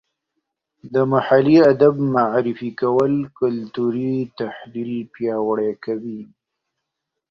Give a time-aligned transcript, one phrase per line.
[0.93, 6.21] د محلي ادب معرفي کول کلتوري تحلیل پیاوړی کوي.